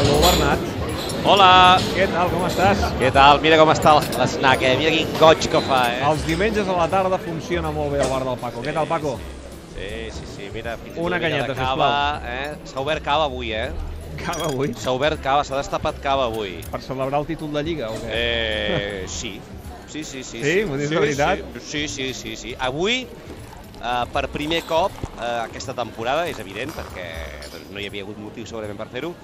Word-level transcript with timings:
Aló, 0.00 0.16
Bernat. 0.24 0.58
Hola! 1.28 1.78
Què 1.92 2.06
tal, 2.10 2.30
com 2.32 2.42
estàs? 2.48 2.80
Què 2.98 3.10
tal? 3.14 3.38
Mira 3.44 3.58
com 3.60 3.70
està 3.70 3.92
l'esnac, 3.98 4.64
eh? 4.66 4.72
Mira 4.80 4.90
quin 4.94 5.12
goig 5.20 5.46
que 5.52 5.60
fa, 5.66 5.80
eh? 5.92 6.00
Els 6.08 6.24
diumenges 6.26 6.66
a 6.72 6.74
la 6.78 6.86
tarda 6.90 7.18
funciona 7.22 7.70
molt 7.76 7.92
bé 7.94 8.00
el 8.02 8.10
bar 8.10 8.22
del 8.26 8.40
Paco. 8.40 8.64
Què 8.64 8.74
tal, 8.74 8.88
Paco? 8.90 9.12
Sí, 9.76 9.90
sí, 10.16 10.26
sí, 10.32 10.48
mira, 10.54 10.74
fins 10.80 10.98
Una 10.98 11.20
mica 11.20 11.28
canyeta, 11.28 11.56
cava, 11.58 11.90
eh? 12.32 12.48
S'ha 12.72 12.82
obert 12.82 13.04
cava 13.06 13.28
avui, 13.30 13.52
eh? 13.54 13.68
Cava 14.24 14.48
avui? 14.48 14.72
S'ha 14.74 14.96
obert 14.96 15.22
cava, 15.22 15.44
s'ha 15.46 15.60
destapat 15.60 16.02
cava 16.02 16.26
avui. 16.32 16.56
Per 16.72 16.80
celebrar 16.82 17.20
el 17.22 17.28
títol 17.28 17.52
de 17.54 17.66
Lliga, 17.68 17.92
o 17.94 18.00
què? 18.00 18.10
Eh, 18.10 19.04
sí. 19.06 19.36
Sí, 19.90 20.02
sí, 20.02 20.24
sí. 20.24 20.40
Sí? 20.42 20.56
M'ho 20.64 20.80
dius 20.80 20.96
de 20.96 21.04
veritat? 21.04 21.44
Sí, 21.60 21.86
sí, 21.90 22.10
sí, 22.14 22.34
sí. 22.40 22.56
Avui, 22.58 23.04
eh, 23.80 24.04
per 24.12 24.26
primer 24.32 24.62
cop, 24.68 24.94
eh, 25.16 25.32
aquesta 25.46 25.74
temporada, 25.76 26.28
és 26.28 26.38
evident, 26.42 26.72
perquè 26.76 27.08
doncs, 27.50 27.72
no 27.72 27.80
hi 27.80 27.88
havia 27.90 28.04
hagut 28.06 28.20
motiu 28.20 28.46
segurament 28.46 28.78
per 28.78 28.88
fer-ho, 28.92 29.14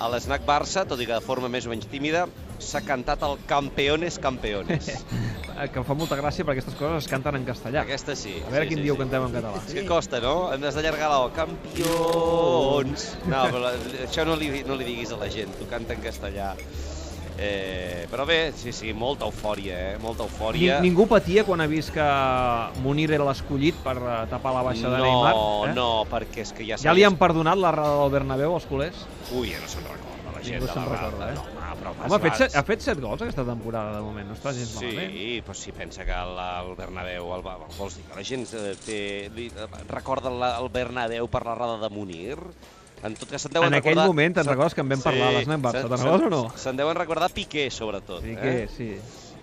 a 0.00 0.08
l'Snac 0.08 0.46
Barça, 0.48 0.86
tot 0.88 1.00
i 1.02 1.06
que 1.06 1.12
de 1.12 1.24
forma 1.24 1.50
més 1.52 1.66
o 1.68 1.72
menys 1.72 1.84
tímida, 1.90 2.24
s'ha 2.60 2.80
cantat 2.84 3.20
el 3.26 3.36
Campeones 3.50 4.18
Campeones. 4.22 4.92
Que 5.60 5.76
em 5.76 5.84
fa 5.84 5.92
molta 5.92 6.16
gràcia 6.16 6.40
perquè 6.40 6.62
aquestes 6.62 6.76
coses 6.78 7.02
es 7.02 7.06
canten 7.10 7.36
en 7.36 7.42
castellà. 7.44 7.82
Aquesta 7.82 8.14
sí. 8.16 8.30
A 8.40 8.48
veure 8.48 8.64
sí, 8.64 8.70
quin 8.70 8.78
sí, 8.78 8.84
dia 8.86 8.94
ho 8.94 8.96
sí. 8.96 9.02
cantem 9.02 9.26
en 9.26 9.34
català. 9.34 9.58
És 9.60 9.74
que 9.76 9.82
costa, 9.84 10.16
no? 10.24 10.32
Hem 10.54 10.62
d'allargar 10.64 11.10
la 11.12 11.18
O. 11.20 11.26
Campions! 11.36 13.04
No, 13.28 13.42
però 13.52 13.74
això 14.06 14.24
no 14.24 14.38
li, 14.40 14.48
no 14.64 14.78
li 14.80 14.88
diguis 14.88 15.12
a 15.12 15.18
la 15.20 15.28
gent, 15.28 15.52
tu 15.60 15.68
canta 15.68 15.92
en 15.98 16.00
castellà. 16.06 16.54
Eh, 17.42 18.06
però 18.10 18.26
bé, 18.28 18.52
sí, 18.52 18.68
sí, 18.76 18.90
molta 18.92 19.24
eufòria, 19.24 19.78
eh? 19.94 19.98
Molta 20.02 20.26
Ni, 20.26 20.28
eufòria. 20.28 20.80
ningú 20.84 21.06
patia 21.08 21.40
quan 21.48 21.62
ha 21.64 21.66
vist 21.70 21.88
que 21.94 22.04
Munir 22.84 23.06
era 23.16 23.24
l'escollit 23.24 23.78
per 23.80 23.96
eh, 23.96 24.16
tapar 24.28 24.52
la 24.58 24.62
baixa 24.66 24.90
de 24.92 24.98
no, 24.98 25.04
Neymar? 25.06 25.34
Eh? 25.70 25.74
no, 25.78 25.88
perquè 26.10 26.44
és 26.44 26.52
que 26.52 26.66
ja 26.68 26.76
Ja 26.82 26.92
li 26.92 27.04
han 27.08 27.16
perdonat 27.16 27.56
la 27.56 27.72
rada 27.72 27.96
del 28.02 28.12
Bernabéu 28.12 28.52
als 28.58 28.66
culers? 28.68 29.06
Ui, 29.32 29.48
ja 29.54 29.60
no 29.62 29.68
se'n 29.72 29.86
recorda 29.88 30.34
la 30.36 30.42
gent 30.44 30.58
Ningú 30.58 30.66
de 30.68 30.74
la 30.74 30.84
recorda, 30.84 31.16
Rada. 31.16 31.30
eh? 31.32 31.34
No, 31.34 31.46
home, 31.48 31.78
però 31.80 31.94
Home, 32.04 32.14
ha 32.14 32.20
fet, 32.26 32.36
set, 32.42 32.56
ha 32.60 32.62
fet 32.68 32.84
set 32.84 33.00
gols 33.00 33.22
aquesta 33.24 33.44
temporada, 33.48 33.94
de 33.96 34.02
moment. 34.04 34.28
No 34.28 34.36
està 34.36 34.52
gens 34.56 34.74
malament. 34.76 35.12
Sí, 35.16 35.30
però 35.46 35.56
si 35.56 35.72
pensa 35.72 36.04
que 36.04 36.12
el, 36.12 36.36
el 36.44 36.74
Bernabéu, 36.76 37.32
el, 37.38 37.46
vols 37.78 37.96
dir 37.96 38.04
que 38.04 38.16
la 38.20 38.24
gent 38.34 38.44
eh, 38.52 38.74
té, 38.84 39.00
li, 39.32 39.48
recorda 39.88 40.28
la, 40.28 40.52
el 40.60 40.68
Bernabéu 40.68 41.28
per 41.32 41.44
la 41.48 41.56
rada 41.56 41.78
de 41.80 41.88
Munir? 41.94 42.36
En 43.02 43.16
tot 43.16 43.30
cas, 43.30 43.40
se'n 43.40 43.54
deuen 43.54 43.70
En 43.70 43.78
aquell 43.78 43.94
recordar... 43.94 44.10
moment, 44.12 44.36
te'n 44.36 44.48
recordes 44.50 44.76
que 44.76 44.84
en 44.84 44.92
vam 44.92 45.02
parlar 45.04 45.30
a 45.30 45.38
l'Snac 45.38 45.64
Barça? 45.64 45.86
Te'n 45.86 45.96
recordes 45.96 46.28
o 46.28 46.30
no? 46.34 46.42
Se'n 46.60 46.80
deuen 46.80 46.98
recordar 46.98 47.30
Piqué, 47.32 47.70
sobretot. 47.72 48.20
Sí 48.26 48.36
eh? 48.36 48.68
sí. 48.76 48.92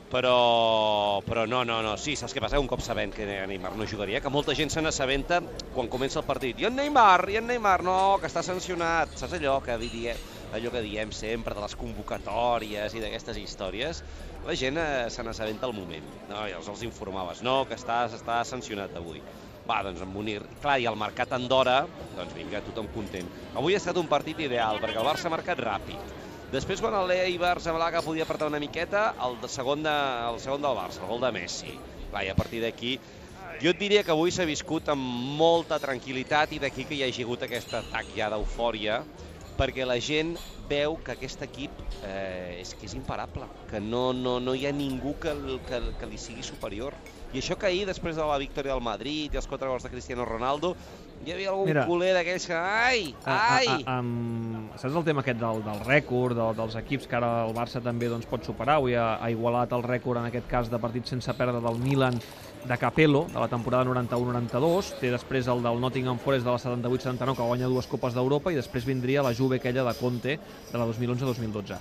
Però, 0.07 1.19
però 1.27 1.43
no, 1.49 1.65
no, 1.67 1.81
no, 1.83 1.97
sí, 1.99 2.13
saps 2.15 2.31
què 2.31 2.39
passa? 2.39 2.61
Un 2.63 2.69
cop 2.71 2.79
sabent 2.79 3.11
que 3.11 3.25
Neymar 3.27 3.73
no 3.75 3.87
jugaria, 3.89 4.21
que 4.23 4.31
molta 4.31 4.55
gent 4.55 4.71
se 4.71 4.79
n'assabenta 4.79 5.41
quan 5.73 5.89
comença 5.91 6.21
el 6.21 6.25
partit. 6.27 6.61
I 6.63 6.69
en 6.69 6.77
Neymar, 6.79 7.25
i 7.33 7.41
en 7.41 7.49
Neymar, 7.49 7.81
no, 7.83 7.97
que 8.21 8.29
està 8.29 8.43
sancionat. 8.45 9.17
Saps 9.19 9.35
allò 9.35 9.57
que 9.65 9.75
diem, 9.81 10.21
allò 10.55 10.71
que 10.71 10.85
diem 10.85 11.11
sempre 11.11 11.57
de 11.57 11.65
les 11.65 11.75
convocatòries 11.75 12.95
i 12.95 13.03
d'aquestes 13.03 13.41
històries? 13.41 13.99
La 14.47 14.55
gent 14.55 14.79
eh, 14.79 15.09
se 15.11 15.27
n'assabenta 15.27 15.67
al 15.67 15.75
moment. 15.75 16.07
No, 16.31 16.45
i 16.47 16.55
els, 16.55 16.71
els 16.71 16.87
informaves, 16.87 17.43
no, 17.43 17.65
que 17.67 17.75
està, 17.75 18.05
està 18.07 18.39
sancionat 18.47 18.95
avui. 18.95 19.19
Va, 19.67 19.81
doncs 19.83 20.01
en 20.03 20.11
Munir. 20.13 20.39
Clar, 20.61 20.77
i 20.79 20.87
el 20.87 20.95
mercat 20.99 21.33
Andorra, 21.35 21.81
doncs 22.15 22.35
vinga, 22.37 22.63
tothom 22.69 22.87
content. 22.93 23.27
Avui 23.59 23.75
ha 23.75 23.81
estat 23.81 23.99
un 23.99 24.07
partit 24.07 24.39
ideal, 24.45 24.79
perquè 24.83 25.01
el 25.01 25.07
Barça 25.07 25.27
ha 25.27 25.33
marcat 25.33 25.59
ràpid. 25.59 26.15
Després, 26.53 26.79
quan 26.79 26.95
el 26.95 27.11
Eibar 27.11 27.57
que 27.59 28.01
podia 28.05 28.23
apretar 28.23 28.47
una 28.47 28.59
miqueta, 28.63 29.13
el, 29.25 29.35
segon, 29.51 29.83
de, 29.83 29.95
el 30.31 30.39
segon 30.39 30.63
del 30.63 30.77
Barça, 30.77 31.03
el 31.03 31.11
gol 31.11 31.19
de 31.25 31.31
Messi. 31.35 31.73
Clar, 32.09 32.23
i 32.23 32.31
a 32.31 32.35
partir 32.35 32.61
d'aquí, 32.63 32.95
jo 33.59 33.73
et 33.73 33.79
diria 33.79 34.03
que 34.05 34.13
avui 34.13 34.31
s'ha 34.31 34.45
viscut 34.47 34.87
amb 34.93 35.03
molta 35.35 35.79
tranquil·litat 35.83 36.55
i 36.55 36.59
d'aquí 36.63 36.85
que 36.87 36.95
hi 36.95 37.03
hagi 37.03 37.25
hagut 37.25 37.43
aquest 37.43 37.73
atac 37.81 38.13
ja 38.15 38.29
d'eufòria, 38.31 39.01
perquè 39.57 39.85
la 39.87 39.97
gent 40.03 40.35
veu 40.69 40.97
que 41.03 41.15
aquest 41.15 41.41
equip 41.45 41.71
eh, 42.05 42.59
és 42.61 42.73
que 42.77 42.85
és 42.85 42.93
imparable, 42.97 43.47
que 43.69 43.79
no, 43.81 44.11
no, 44.13 44.37
no 44.39 44.53
hi 44.55 44.67
ha 44.69 44.73
ningú 44.75 45.15
que, 45.19 45.31
el- 45.33 45.59
que, 45.67 45.79
que 45.97 46.09
li 46.09 46.17
sigui 46.21 46.43
superior. 46.45 46.93
I 47.33 47.41
això 47.41 47.57
que 47.59 47.67
ahir, 47.67 47.85
després 47.89 48.15
de 48.15 48.23
la 48.23 48.37
victòria 48.39 48.71
del 48.75 48.83
Madrid 48.85 49.33
i 49.33 49.39
els 49.41 49.47
quatre 49.49 49.67
gols 49.67 49.83
de 49.83 49.89
Cristiano 49.91 50.23
Ronaldo, 50.25 50.75
hi 51.25 51.33
havia 51.33 51.49
algun 51.51 51.67
Mira. 51.67 51.83
culer 51.89 52.13
d'aquells 52.15 52.45
que... 52.47 52.55
Ai, 52.55 53.01
A, 53.25 53.33
a, 53.33 53.55
ai! 53.57 53.67
a, 53.83 53.97
amb, 53.97 54.46
saps 54.75 54.95
el 54.95 55.05
tema 55.05 55.23
aquest 55.23 55.39
del, 55.39 55.61
del 55.65 55.79
rècord, 55.85 56.35
del, 56.37 56.55
dels 56.57 56.75
equips 56.79 57.07
que 57.07 57.15
ara 57.17 57.29
el 57.47 57.53
Barça 57.55 57.79
també 57.83 58.09
doncs, 58.11 58.27
pot 58.29 58.43
superar? 58.45 58.77
Avui 58.81 58.97
ha, 58.99 59.15
ha 59.23 59.29
igualat 59.31 59.71
el 59.77 59.85
rècord, 59.85 60.19
en 60.21 60.27
aquest 60.29 60.49
cas, 60.51 60.71
de 60.71 60.79
partits 60.81 61.13
sense 61.15 61.33
perdre 61.37 61.61
del 61.63 61.79
Milan 61.83 62.19
de 62.67 62.77
Capello, 62.77 63.25
de 63.31 63.39
la 63.39 63.47
temporada 63.47 63.87
91-92. 63.87 64.93
Té 65.01 65.11
després 65.13 65.47
el 65.51 65.63
del 65.63 65.79
Nottingham 65.83 66.19
Forest 66.19 66.47
de 66.47 66.51
la 66.51 66.59
78-79, 66.59 67.37
que 67.37 67.47
guanya 67.51 67.71
dues 67.71 67.87
Copes 67.87 68.17
d'Europa, 68.17 68.51
i 68.51 68.59
després 68.59 68.87
vindria 68.87 69.23
la 69.25 69.35
Juve 69.37 69.61
aquella 69.61 69.85
de 69.87 69.95
Conte, 69.99 70.39
de 70.71 70.81
la 70.81 70.89
2011-2012. 70.89 71.79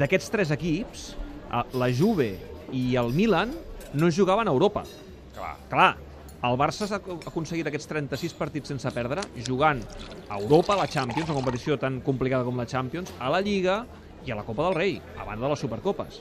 D'aquests 0.00 0.32
tres 0.34 0.50
equips, 0.54 1.12
eh, 1.50 1.62
la 1.78 1.92
Juve 1.94 2.32
i 2.74 2.88
el 2.98 3.14
Milan 3.14 3.54
no 3.94 4.10
jugaven 4.10 4.48
a 4.48 4.56
Europa. 4.56 4.82
Clar. 5.34 5.54
Clar, 5.70 5.92
el 6.44 6.56
Barça 6.60 6.86
s'ha 6.90 6.98
aconseguit 7.00 7.68
aquests 7.70 7.88
36 7.90 8.34
partits 8.38 8.72
sense 8.72 8.90
perdre, 8.94 9.22
jugant 9.46 9.80
a 10.28 10.38
Europa, 10.40 10.74
a 10.74 10.82
la 10.82 10.88
Champions, 10.90 11.28
una 11.30 11.38
competició 11.40 11.78
tan 11.80 12.00
complicada 12.04 12.44
com 12.44 12.58
la 12.60 12.66
Champions, 12.66 13.12
a 13.20 13.30
la 13.32 13.40
Lliga 13.44 13.84
i 14.26 14.32
a 14.32 14.36
la 14.38 14.44
Copa 14.46 14.66
del 14.68 14.74
Rei, 14.78 14.98
a 15.18 15.24
banda 15.24 15.46
de 15.46 15.52
les 15.54 15.62
Supercopes. 15.64 16.20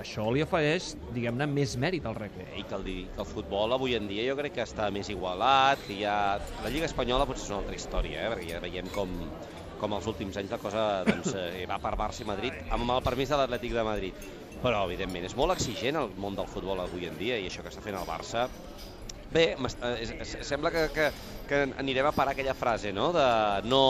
Això 0.00 0.28
li 0.30 0.42
afegeix, 0.44 0.92
diguem-ne, 1.14 1.48
més 1.50 1.72
mèrit 1.82 2.04
al 2.06 2.14
rècord. 2.14 2.46
I 2.56 2.62
que 2.62 2.76
el, 2.76 2.84
di- 2.86 3.06
que 3.14 3.24
el 3.24 3.26
futbol 3.26 3.72
avui 3.74 3.96
en 3.98 4.06
dia 4.06 4.22
jo 4.28 4.36
crec 4.38 4.54
que 4.54 4.62
està 4.62 4.86
més 4.94 5.10
igualat, 5.10 5.82
hi 5.90 6.04
ha... 6.06 6.36
La 6.62 6.70
Lliga 6.70 6.86
Espanyola 6.86 7.26
potser 7.26 7.48
és 7.48 7.50
una 7.50 7.58
altra 7.64 7.74
història, 7.74 8.22
eh? 8.22 8.30
perquè 8.30 8.52
ja 8.54 8.60
veiem 8.62 8.86
com, 8.94 9.10
com 9.80 9.96
els 9.98 10.06
últims 10.12 10.38
anys 10.38 10.54
la 10.54 10.60
cosa 10.62 10.84
doncs, 11.08 11.34
eh, 11.34 11.64
va 11.68 11.80
per 11.82 11.96
Barça 11.98 12.22
i 12.22 12.28
Madrid, 12.30 12.54
amb 12.70 12.86
el 12.94 13.02
permís 13.02 13.34
de 13.34 13.40
l'Atlètic 13.42 13.74
de 13.74 13.84
Madrid. 13.90 14.22
Però, 14.62 14.84
evidentment, 14.86 15.26
és 15.26 15.34
molt 15.34 15.56
exigent 15.56 15.98
el 15.98 16.14
món 16.22 16.38
del 16.38 16.46
futbol 16.52 16.84
avui 16.86 17.08
en 17.10 17.18
dia 17.18 17.40
i 17.42 17.50
això 17.50 17.64
que 17.66 17.72
està 17.74 17.82
fent 17.82 17.98
el 17.98 18.06
Barça 18.06 18.46
Bé, 19.30 19.54
eh, 19.56 20.24
sembla 20.42 20.70
que, 20.74 20.88
que, 20.94 21.10
que 21.48 21.60
anirem 21.78 22.06
a 22.08 22.12
parar 22.12 22.32
aquella 22.34 22.54
frase, 22.54 22.90
no?, 22.92 23.12
de 23.14 23.26
no, 23.70 23.82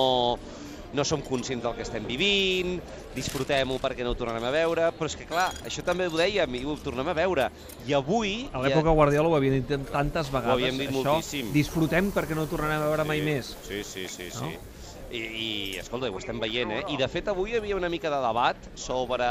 no 0.92 1.04
som 1.06 1.22
conscients 1.24 1.62
del 1.64 1.76
que 1.78 1.84
estem 1.86 2.04
vivint, 2.04 2.74
disfrutem-ho 3.14 3.78
perquè 3.80 4.04
no 4.04 4.12
ho 4.12 4.18
tornarem 4.18 4.44
a 4.44 4.50
veure, 4.52 4.90
però 4.98 5.08
és 5.08 5.16
que 5.16 5.24
clar, 5.28 5.46
això 5.64 5.84
també 5.86 6.08
ho 6.10 6.16
dèiem 6.16 6.58
i 6.58 6.64
ho 6.68 6.74
tornem 6.82 7.08
a 7.08 7.14
veure. 7.16 7.46
I 7.88 7.94
avui... 7.96 8.34
A 8.52 8.60
l'època 8.66 8.92
Guardiola 8.98 9.30
ho 9.32 9.36
havien 9.38 9.56
dit 9.62 9.86
tantes 9.92 10.28
vegades. 10.34 10.58
havíem 10.58 10.76
dit 10.82 10.90
això, 10.92 11.14
moltíssim. 11.14 11.52
disfrutem 11.56 12.10
perquè 12.12 12.36
no 12.36 12.44
ho 12.44 12.50
tornarem 12.50 12.82
a 12.84 12.90
veure 12.90 13.06
mai 13.08 13.22
més. 13.24 13.54
Sí, 13.68 13.80
sí, 13.86 14.08
sí, 14.08 14.28
No? 14.34 14.50
sí. 14.50 14.58
I, 15.10 15.20
I, 15.20 15.46
escolta, 15.80 16.06
ho 16.06 16.18
estem 16.20 16.38
veient, 16.38 16.70
eh? 16.70 16.82
I 16.92 16.96
de 17.00 17.08
fet 17.10 17.26
avui 17.32 17.50
hi 17.50 17.56
havia 17.58 17.74
una 17.74 17.88
mica 17.90 18.12
de 18.12 18.20
debat 18.22 18.68
sobre, 18.78 19.26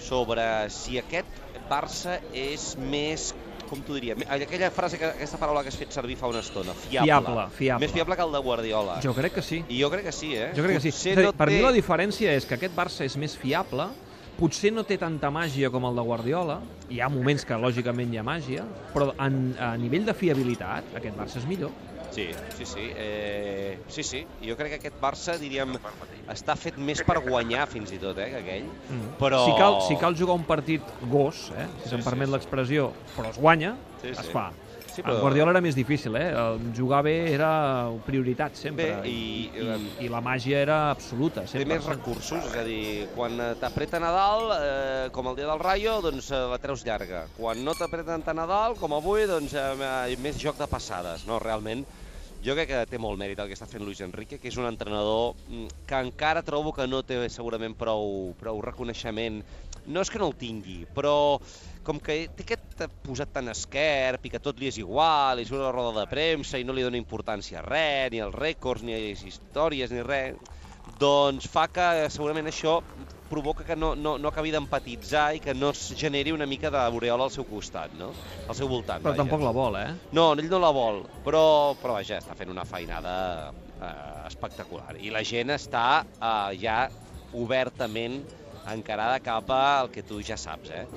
sobre 0.00 0.46
si 0.72 0.96
aquest 1.00 1.42
Barça 1.68 2.20
és 2.32 2.76
més 2.78 3.32
com 3.68 3.82
t'ho 3.84 3.96
diria, 3.96 4.16
aquella 4.36 4.70
frase, 4.74 4.98
que, 5.00 5.12
aquesta 5.16 5.40
paraula 5.40 5.62
que 5.64 5.72
has 5.72 5.78
fet 5.78 5.94
servir 5.94 6.16
fa 6.20 6.30
una 6.30 6.42
estona, 6.44 6.74
fiable. 6.86 7.10
Fiable, 7.10 7.46
fiable. 7.58 7.86
Més 7.86 7.94
fiable 7.94 8.16
que 8.18 8.26
el 8.26 8.34
de 8.36 8.42
Guardiola. 8.46 8.98
Jo 9.04 9.14
crec 9.16 9.38
que 9.38 9.44
sí. 9.44 9.62
I 9.68 9.80
jo 9.82 9.90
crec 9.92 10.08
que 10.08 10.14
sí, 10.16 10.34
eh? 10.34 10.50
Jo 10.56 10.64
crec 10.66 10.80
que 10.80 10.92
sí. 10.92 11.14
No 11.18 11.32
per 11.36 11.50
té... 11.50 11.56
mi 11.56 11.62
la 11.64 11.74
diferència 11.74 12.34
és 12.36 12.48
que 12.48 12.58
aquest 12.58 12.76
Barça 12.76 13.06
és 13.06 13.16
més 13.20 13.36
fiable, 13.38 13.88
potser 14.36 14.72
no 14.74 14.84
té 14.84 14.98
tanta 15.00 15.30
màgia 15.32 15.70
com 15.72 15.86
el 15.88 15.96
de 15.96 16.04
Guardiola, 16.04 16.60
hi 16.92 17.00
ha 17.00 17.08
moments 17.12 17.46
que 17.48 17.56
lògicament 17.60 18.12
hi 18.12 18.20
ha 18.20 18.24
màgia, 18.26 18.66
però 18.92 19.10
en, 19.24 19.54
a 19.58 19.72
nivell 19.80 20.04
de 20.06 20.14
fiabilitat 20.16 20.96
aquest 21.00 21.16
Barça 21.18 21.40
és 21.40 21.48
millor. 21.48 21.72
Sí, 22.16 22.30
sí, 22.56 22.64
sí. 22.64 22.86
Eh, 22.96 23.78
sí, 23.92 24.02
sí. 24.02 24.22
Jo 24.40 24.56
crec 24.56 24.72
que 24.72 24.78
aquest 24.80 24.96
Barça, 25.02 25.34
diríem, 25.36 25.74
està 26.32 26.56
fet 26.56 26.78
més 26.80 27.02
per 27.04 27.18
guanyar 27.26 27.66
fins 27.68 27.92
i 27.92 27.98
tot, 28.00 28.16
eh, 28.24 28.30
que 28.32 28.40
aquell. 28.40 28.70
Mm. 28.88 29.10
Però... 29.20 29.42
Si, 29.44 29.52
cal, 29.60 29.80
si 29.84 29.98
cal 30.00 30.16
jugar 30.16 30.38
un 30.40 30.46
partit 30.48 30.80
gos, 31.12 31.50
eh, 31.52 31.66
si 31.82 31.90
Sí, 31.90 31.90
se'm 31.92 32.00
sí, 32.00 32.08
permet 32.08 32.30
sí. 32.30 32.38
l'expressió, 32.38 32.92
però 33.18 33.34
es 33.34 33.36
guanya, 33.42 33.74
Sí, 34.00 34.14
es 34.14 34.22
sí. 34.24 34.32
fa. 34.32 34.46
Sí, 34.96 35.02
El 35.04 35.18
Guardiola 35.20 35.50
era 35.52 35.60
més 35.60 35.74
difícil, 35.76 36.14
eh? 36.16 36.30
El 36.32 36.70
Jugar 36.72 37.02
bé 37.04 37.12
era 37.34 37.50
prioritat 38.06 38.54
sempre. 38.56 38.86
Bé, 39.02 39.10
i- 39.10 39.50
i, 39.52 40.06
i 40.06 40.08
la 40.08 40.22
màgia 40.24 40.62
era 40.64 40.78
absoluta, 40.90 41.42
té 41.44 41.58
100%. 41.60 41.68
més 41.68 41.84
recursos, 41.84 42.46
és 42.48 42.56
a 42.56 42.62
dir, 42.64 43.08
quan 43.14 43.36
eh, 43.44 43.50
t'apreten 43.60 44.02
a 44.08 44.14
dalt, 44.14 44.54
eh, 44.56 45.10
com 45.12 45.28
el 45.28 45.36
dia 45.36 45.50
del 45.50 45.60
Rayo, 45.60 45.98
doncs 46.00 46.30
eh, 46.32 46.40
la 46.48 46.56
treus 46.64 46.86
llarga. 46.88 47.26
Quan 47.36 47.60
no 47.62 47.74
t'apreten 47.76 48.24
tant 48.24 48.40
a 48.40 48.46
dalt, 48.48 48.80
com 48.80 48.96
avui, 48.96 49.26
doncs 49.28 49.52
eh, 49.52 50.16
més 50.16 50.40
joc 50.40 50.56
de 50.56 50.66
passades, 50.66 51.26
no? 51.28 51.36
Realment, 51.44 51.84
jo 52.46 52.54
crec 52.54 52.68
que 52.70 52.80
té 52.86 52.98
molt 53.02 53.18
mèrit 53.18 53.40
el 53.42 53.48
que 53.50 53.56
està 53.56 53.66
fent 53.66 53.82
Luis 53.82 54.00
Enrique, 54.04 54.38
que 54.38 54.46
és 54.52 54.56
un 54.60 54.68
entrenador 54.68 55.32
mm, 55.48 55.80
que 55.88 56.02
encara 56.06 56.44
trobo 56.46 56.70
que 56.76 56.86
no 56.86 57.00
té 57.02 57.18
segurament 57.32 57.74
prou, 57.74 58.36
prou 58.38 58.60
reconeixement. 58.62 59.40
No 59.90 60.04
és 60.04 60.10
que 60.10 60.20
no 60.22 60.28
el 60.30 60.36
tingui, 60.38 60.84
però 60.94 61.40
com 61.86 61.98
que 62.02 62.18
té 62.38 62.46
aquest 62.46 62.84
posat 63.06 63.32
tan 63.34 63.50
esquerp 63.50 64.26
i 64.26 64.30
que 64.30 64.42
tot 64.42 64.62
li 64.62 64.70
és 64.70 64.78
igual, 64.78 65.42
i 65.42 65.48
surt 65.48 65.64
a 65.64 65.68
la 65.68 65.74
roda 65.74 65.92
de 65.98 66.06
premsa 66.10 66.58
i 66.58 66.66
no 66.66 66.74
li 66.74 66.86
dona 66.86 67.00
importància 67.00 67.60
a 67.60 67.66
res, 67.66 68.12
ni 68.14 68.22
als 68.22 68.38
rècords, 68.38 68.86
ni 68.86 68.94
a 68.94 69.02
les 69.02 69.26
històries, 69.26 69.94
ni 69.94 70.06
res, 70.06 70.38
doncs 71.02 71.50
fa 71.50 71.66
que 71.66 71.86
segurament 72.14 72.50
això 72.50 72.78
provoca 73.30 73.64
que 73.66 73.76
no, 73.76 73.94
no, 73.98 74.16
no 74.18 74.28
acabi 74.30 74.50
d'empatitzar 74.54 75.34
i 75.36 75.40
que 75.42 75.54
no 75.54 75.70
es 75.74 75.80
generi 75.98 76.32
una 76.34 76.46
mica 76.46 76.70
d'aureola 76.72 77.24
al 77.26 77.30
seu 77.34 77.44
costat, 77.48 77.90
no? 77.98 78.12
Al 78.46 78.54
seu 78.58 78.68
voltant, 78.70 79.02
Però 79.02 79.12
vaja. 79.14 79.22
tampoc 79.24 79.40
la 79.44 79.54
vol, 79.56 79.74
eh? 79.80 79.90
No, 80.16 80.24
ell 80.34 80.48
no 80.50 80.58
la 80.62 80.72
vol, 80.74 80.96
però, 81.24 81.74
però 81.80 81.92
vaja, 81.98 82.14
està 82.22 82.34
fent 82.38 82.50
una 82.52 82.64
feinada 82.68 83.14
eh, 83.50 84.26
espectacular. 84.26 84.96
I 85.00 85.10
la 85.14 85.22
gent 85.26 85.50
està 85.56 85.86
eh, 86.06 86.50
ja 86.62 86.78
obertament 87.36 88.22
encarada 88.72 89.20
cap 89.22 89.50
al 89.54 89.90
que 89.94 90.02
tu 90.06 90.16
ja 90.26 90.36
saps, 90.40 90.70
eh? 90.70 90.86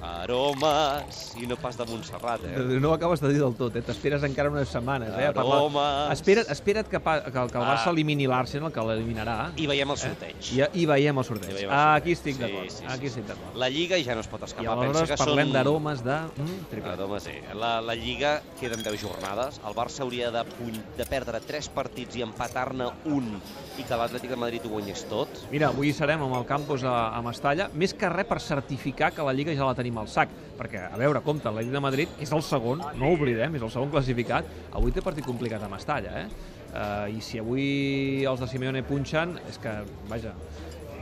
Aromes, 0.00 1.32
i 1.40 1.46
no 1.46 1.56
pas 1.60 1.76
de 1.78 1.84
Montserrat, 1.88 2.42
eh? 2.44 2.56
No 2.80 2.90
ho 2.90 2.94
acabes 2.94 3.20
de 3.20 3.30
dir 3.32 3.40
del 3.42 3.54
tot, 3.58 3.74
eh? 3.76 3.82
T'esperes 3.82 4.22
encara 4.26 4.50
unes 4.52 4.68
setmanes, 4.70 5.10
eh? 5.18 5.26
Aromes. 5.32 6.12
Espera't, 6.14 6.50
espera't 6.54 6.88
que, 6.88 7.00
pa, 7.00 7.18
que, 7.24 7.38
el- 7.38 7.50
que 7.50 7.58
el 7.58 7.64
Barça 7.64 7.88
Ah. 7.88 7.90
elimini 7.92 8.26
l'Arsenal, 8.26 8.72
que 8.72 8.80
l'eliminarà. 8.80 9.52
I 9.56 9.66
veiem 9.66 9.90
el 9.90 9.96
sorteig. 9.98 10.36
I, 10.54 10.62
I 10.82 10.86
veiem 10.86 11.18
el 11.18 11.24
sorteig. 11.24 11.50
I 11.50 11.54
veiem 11.54 11.70
el 11.70 11.74
Ah, 11.74 11.94
sorteig. 11.98 12.02
aquí 12.02 12.12
estic 12.12 12.36
Sí, 12.36 12.42
d'acord. 12.42 12.70
sí, 12.70 12.76
sí, 12.78 12.84
aquí 12.88 13.06
estic 13.06 13.26
d'acord. 13.26 13.56
La 13.56 13.68
Lliga 13.68 13.96
ja 14.04 14.14
no 14.14 14.20
es 14.20 14.28
pot 14.28 14.40
I 14.40 14.44
escapar. 14.44 14.78
aleshores 14.78 14.98
Pensa 15.08 15.14
que 15.14 15.24
parlem 15.24 15.46
són... 15.48 15.52
d'aromes 15.52 16.04
de... 16.04 16.18
Mm, 16.36 16.64
triple. 16.70 16.92
Aroma, 16.92 17.20
sí. 17.20 17.32
La, 17.54 17.80
la 17.80 17.94
Lliga 17.94 18.42
queden 18.60 18.82
10 18.82 19.00
jornades. 19.02 19.60
El 19.66 19.74
Barça 19.74 20.00
hauria 20.02 20.30
de, 20.30 20.44
puny- 20.44 20.82
de 20.96 21.06
perdre 21.06 21.40
3 21.40 21.68
partits 21.70 22.16
i 22.16 22.22
empatar-ne 22.22 22.86
un 23.06 23.40
i 23.78 23.82
que 23.84 23.94
l'Atlètic 23.96 24.30
de 24.30 24.36
Madrid 24.36 24.60
ho 24.66 24.68
guanyés 24.70 25.04
tot. 25.08 25.28
Mira, 25.52 25.68
avui 25.68 25.92
serem 25.92 26.20
amb 26.22 26.34
el 26.36 26.44
campus 26.46 26.82
a, 26.84 27.14
a 27.16 27.22
Mestalla, 27.22 27.68
més 27.74 27.94
que 27.94 28.08
res 28.08 28.26
per 28.26 28.40
certificar 28.40 29.12
que 29.12 29.22
la 29.22 29.32
Lliga 29.32 29.54
ja 29.54 29.64
la 29.64 29.74
tenim 29.74 29.87
al 29.96 30.08
sac, 30.12 30.28
perquè, 30.58 30.82
a 30.92 30.98
veure, 31.00 31.22
compte, 31.24 31.48
l'Atlètic 31.48 31.72
de 31.72 31.80
Madrid 31.80 32.08
és 32.20 32.32
el 32.36 32.42
segon, 32.42 32.82
no 32.98 33.08
ho 33.08 33.14
oblidem, 33.16 33.54
és 33.56 33.62
el 33.62 33.70
segon 33.72 33.88
classificat, 33.94 34.44
avui 34.76 34.92
té 34.92 35.00
partit 35.00 35.24
complicat 35.24 35.62
a 35.62 35.68
Mestalla, 35.72 36.24
eh? 36.24 36.26
Uh, 36.68 37.06
I 37.16 37.22
si 37.24 37.38
avui 37.40 38.24
els 38.28 38.40
de 38.42 38.48
Simeone 38.50 38.82
punxen, 38.84 39.38
és 39.48 39.56
que, 39.62 39.72
vaja, 40.10 40.34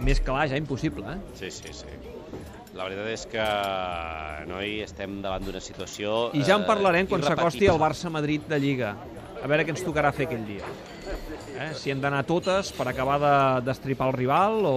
més 0.06 0.20
clar 0.22 0.46
ja 0.52 0.60
impossible, 0.60 1.02
eh? 1.16 1.18
Sí, 1.34 1.50
sí, 1.50 1.72
sí. 1.74 1.90
La 2.76 2.84
veritat 2.84 3.08
és 3.08 3.26
que, 3.32 3.44
noi, 4.50 4.80
estem 4.84 5.22
davant 5.24 5.42
d'una 5.42 5.62
situació... 5.64 6.28
I 6.36 6.44
ja 6.44 6.58
en 6.60 6.66
eh, 6.66 6.68
parlarem 6.68 7.08
quan 7.08 7.24
s'acosti 7.24 7.66
el. 7.72 7.80
Barça-Madrid 7.80 8.44
de 8.50 8.58
Lliga. 8.60 8.92
A 9.42 9.48
veure 9.48 9.64
què 9.64 9.72
ens 9.72 9.82
tocarà 9.84 10.12
fer 10.12 10.26
aquell 10.28 10.44
dia. 10.46 10.68
Eh? 11.56 11.70
Si 11.78 11.90
hem 11.92 12.00
d'anar 12.02 12.22
totes 12.28 12.72
per 12.76 12.86
acabar 12.90 13.16
de- 13.22 13.64
d'estripar 13.64 14.10
el 14.10 14.16
rival 14.16 14.60
o 14.68 14.76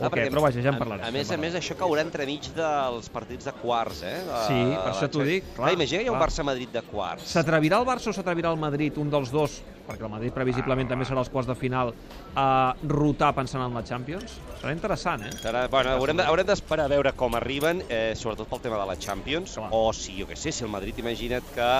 Ah, 0.00 0.08
què, 0.08 0.10
perquè, 0.14 0.30
però 0.32 0.42
vaja, 0.42 0.60
ja 0.62 0.68
en 0.70 0.74
a- 0.74 0.78
parlarem. 0.78 1.04
A, 1.04 1.08
en 1.08 1.14
més 1.14 1.30
a 1.30 1.36
més, 1.36 1.54
això 1.54 1.76
caurà 1.78 2.02
entremig 2.02 2.48
dels 2.56 3.08
partits 3.14 3.44
de 3.44 3.52
quarts, 3.60 4.02
eh? 4.02 4.16
De, 4.26 4.40
Sí, 4.48 4.58
per 4.74 4.90
això 4.92 5.08
t'ho 5.10 5.22
dic, 5.24 5.44
clar, 5.54 5.68
Clar, 5.68 5.72
imagina 5.78 5.98
que 6.00 6.04
hi 6.04 6.08
ha 6.08 6.12
un. 6.16 6.20
Barça-Madrid 6.20 6.72
de 6.72 6.82
quarts. 6.82 7.28
S'atrevirà 7.34 7.78
el 7.78 7.86
Barça 7.86 8.10
o 8.10 8.12
s'atrevirà 8.16 8.50
el 8.52 8.58
Madrid, 8.58 8.96
un 8.98 9.10
dels 9.10 9.30
dos, 9.30 9.60
perquè 9.86 10.02
el 10.06 10.10
Madrid 10.10 10.32
previsiblement 10.32 10.88
també 10.88 11.04
serà 11.04 11.18
als 11.22 11.28
quarts 11.30 11.48
de 11.48 11.54
final, 11.54 11.92
a 12.34 12.74
rotar 12.88 13.34
pensant 13.34 13.62
en 13.66 13.74
la 13.74 13.82
Champions? 13.84 14.38
Serà 14.60 14.72
interessant, 14.72 15.22
eh? 15.28 15.32
Serà, 15.42 15.66
bueno, 15.70 15.90
haurem 15.98 16.20
haurem 16.24 16.46
d'esperar 16.46 16.86
a 16.86 16.88
veure 16.88 17.12
com 17.12 17.34
arriben, 17.36 17.82
eh, 17.88 18.14
sobretot 18.16 18.48
pel 18.48 18.60
tema 18.60 18.78
de 18.80 18.86
la 18.86 18.96
Champions, 18.96 19.54
Clar. 19.58 19.68
o 19.70 19.92
si, 19.92 20.18
jo 20.20 20.26
què 20.26 20.36
sé, 20.36 20.52
si 20.52 20.64
el 20.64 20.70
Madrid, 20.70 20.98
imagina't 20.98 21.44
que 21.54 21.70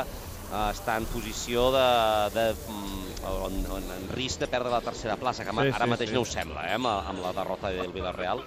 està 0.70 0.96
en 1.00 1.06
posició 1.10 1.70
de, 1.74 1.86
de, 2.34 2.46
mm, 2.68 3.26
en, 3.48 3.58
en, 3.78 3.90
en 3.98 4.08
risc 4.14 4.40
de 4.44 4.48
perdre 4.50 4.70
la 4.70 4.80
tercera 4.84 5.16
plaça, 5.16 5.44
que 5.44 5.50
Sí, 5.54 5.68
ara 5.72 5.84
sí, 5.84 5.90
mateix 5.90 6.10
sí. 6.10 6.14
no 6.14 6.22
ho 6.22 6.28
sembla, 6.28 6.68
eh, 6.68 6.74
amb, 6.78 6.86
amb 6.86 7.20
la 7.24 7.32
derrota 7.32 7.70
del 7.74 7.92
Villarreal. 7.92 8.42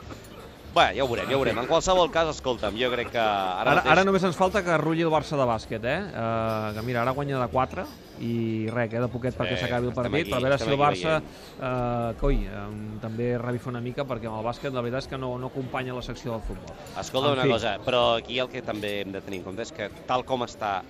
Bé, 0.77 0.91
ja 0.93 1.01
ho 1.01 1.07
veurem, 1.09 1.25
ja 1.25 1.33
ho 1.33 1.39
veurem. 1.41 1.57
En 1.63 1.65
qualsevol 1.65 2.11
cas, 2.13 2.27
escolta'm, 2.35 2.75
jo 2.77 2.89
crec 2.91 3.07
que 3.09 3.17
ara, 3.17 3.61
Ara, 3.63 3.71
mateix... 3.79 3.91
ara 3.95 4.03
només 4.05 4.25
ens 4.27 4.35
falta 4.37 4.61
que 4.61 4.75
rulli 4.77 5.01
el 5.01 5.09
Barça 5.09 5.39
de 5.39 5.45
bàsquet, 5.47 5.85
eh? 5.89 6.01
Uh, 6.11 6.75
que 6.75 6.83
mira, 6.85 7.01
ara 7.01 7.15
guanya 7.17 7.39
de 7.39 7.47
4 7.49 7.85
i 8.21 8.67
res, 8.73 8.89
queda 8.91 9.07
poquet 9.09 9.33
Sí, 9.33 9.39
perquè 9.39 9.57
s'acabi 9.57 9.89
el 9.89 9.95
partit, 9.95 10.27
aquí, 10.27 10.31
per 10.35 10.41
veure 10.43 10.59
si 10.61 10.69
el 10.69 10.77
Barça, 10.77 11.15
uh, 11.57 12.11
coi, 12.21 12.43
um, 12.51 12.99
també 13.01 13.31
revifa 13.41 13.71
una 13.71 13.81
mica, 13.81 14.05
perquè 14.05 14.29
amb 14.29 14.37
el 14.37 14.45
bàsquet 14.45 14.75
la 14.75 14.83
veritat 14.85 15.07
és 15.07 15.09
que 15.15 15.17
no, 15.17 15.31
no 15.41 15.49
acompanya 15.49 15.95
la 15.97 16.03
secció 16.05 16.35
del 16.35 16.45
futbol. 16.45 16.75
Escolta 16.99 17.31
En 17.33 17.39
una 17.39 17.47
fi. 17.47 17.55
cosa, 17.55 17.73
però 17.87 18.03
aquí 18.19 18.37
el 18.43 18.49
que 18.53 18.61
també 18.61 18.99
hem 19.01 19.15
de 19.17 19.21
tenir 19.25 19.41
en 19.41 19.47
compte 19.49 19.65
és 19.65 19.73
que 19.73 19.89
tal 20.05 20.25
com 20.29 20.45
està 20.45 20.83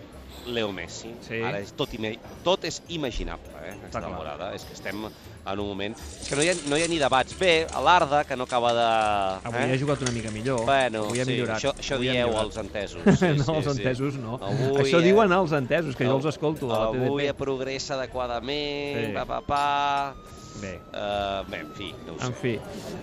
Leo 0.47 0.71
Messi, 0.71 1.09
Sí. 1.27 1.41
ara 1.44 1.59
és 1.59 1.74
tot, 1.75 1.89
tot 2.44 2.63
és 2.63 2.81
imaginable, 2.89 3.51
eh, 3.65 3.74
aquesta 3.81 4.01
temporada. 4.01 4.53
És 4.56 4.63
que 4.63 4.74
estem 4.74 5.06
en 5.06 5.59
un 5.59 5.68
moment... 5.68 5.95
És 6.21 6.29
que 6.29 6.35
no 6.35 6.44
hi 6.44 6.50
ha, 6.50 6.53
no 6.68 6.77
hi 6.77 6.83
ha 6.83 6.88
ni 6.88 6.97
debats. 7.00 7.35
Bé, 7.39 7.68
l'Arda, 7.83 8.24
que 8.24 8.35
no 8.39 8.44
acaba 8.47 8.71
de... 8.74 8.88
Avui 9.50 9.74
ha 9.75 9.79
jugat 9.79 10.01
una 10.01 10.12
mica 10.12 10.31
millor, 10.31 10.63
Bueno, 10.65 11.03
avui 11.06 11.19
ha 11.19 11.25
sí, 11.25 11.31
millorat. 11.31 11.57
això, 11.59 11.74
això 11.75 11.95
avui 12.00 12.09
dieu 12.12 12.31
els 12.39 12.57
entesos. 12.57 13.01
no, 13.06 13.15
Sí, 13.15 13.33
sí, 13.44 13.51
els 13.57 13.65
sí. 13.65 13.75
entesos 13.75 14.15
no. 14.15 14.39
Avui, 14.41 14.71
Això 14.85 15.00
eh, 15.01 15.06
diuen 15.09 15.31
els 15.31 15.51
entesos, 15.51 15.95
que 15.95 16.06
jo 16.07 16.15
els 16.18 16.25
escolto 16.31 16.71
a 16.71 16.80
la 16.80 16.85
Avui 16.94 17.27
TDP. 17.27 17.38
progressa 17.44 17.95
adequadament, 18.00 19.06
Sí. 19.07 19.13
pa, 19.13 19.25
pa, 19.25 19.41
pa... 19.41 20.15
Bé, 20.62 20.80
Uh, 20.92 21.44
bé, 21.51 21.59
en 21.62 21.71
fi, 21.77 21.92
no 22.07 22.13
ho 22.13 22.19
sé. 22.19 22.25
en 22.25 22.33
fi. 22.33 22.54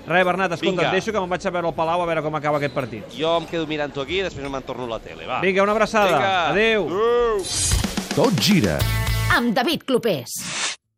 Res, 0.09 0.25
Bernat, 0.27 0.53
escolta, 0.56 0.81
Vinga. 0.83 0.89
et 0.89 0.97
deixo 0.99 1.12
que 1.12 1.21
me'n 1.21 1.31
vaig 1.31 1.47
a 1.47 1.51
veure 1.55 1.69
al 1.69 1.75
Palau 1.75 2.03
a 2.03 2.06
veure 2.06 2.23
com 2.23 2.35
acaba 2.35 2.59
aquest 2.59 2.75
partit. 2.75 3.05
Jo 3.15 3.37
em 3.39 3.47
quedo 3.47 3.67
mirant-ho 3.71 4.03
aquí 4.03 4.19
i 4.19 4.23
després 4.27 4.51
me'n 4.51 4.62
torno 4.67 4.85
a 4.89 4.95
la 4.97 4.99
tele, 4.99 5.27
va. 5.27 5.41
Vinga, 5.45 5.62
una 5.62 5.73
abraçada. 5.73 6.11
Vinga. 6.17 6.49
Adéu. 6.51 6.89
Adéu. 6.91 7.45
Tot 8.17 8.35
gira 8.41 8.79
amb 9.35 9.55
David 9.55 9.85
Clopés. 9.87 10.35